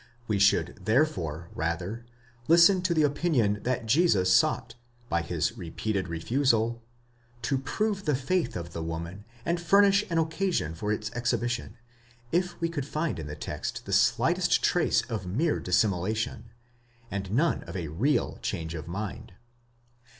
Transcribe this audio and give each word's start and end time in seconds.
We 0.27 0.39
should 0.39 0.79
therefore 0.83 1.51
rather 1.53 2.07
listen 2.47 2.81
to 2.81 2.93
the 2.95 3.03
opinion 3.03 3.59
that 3.61 3.85
Jesus 3.85 4.33
sought, 4.33 4.73
by 5.09 5.21
his 5.21 5.55
repeated 5.59 6.07
refusal, 6.07 6.81
to 7.43 7.59
prove 7.59 8.05
the 8.05 8.15
faith 8.15 8.55
of 8.55 8.73
the 8.73 8.81
woman, 8.81 9.25
and 9.45 9.61
furnish 9.61 10.03
an 10.09 10.17
occasion 10.17 10.73
for 10.73 10.91
its 10.91 11.11
exhibition,* 11.11 11.77
if 12.31 12.59
we 12.59 12.67
could 12.67 12.87
find 12.87 13.19
in 13.19 13.27
the 13.27 13.35
text 13.35 13.85
the 13.85 13.93
slightest 13.93 14.63
trace 14.63 15.03
of 15.03 15.27
mere 15.27 15.59
dissimulation; 15.59 16.45
and 17.11 17.29
none 17.29 17.61
of 17.65 17.75
a 17.75 17.89
real 17.89 18.39
change 18.41 18.73
of 18.73 18.87
mind. 18.87 19.33